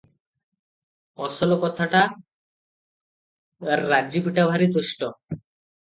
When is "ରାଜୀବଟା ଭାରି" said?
3.95-4.75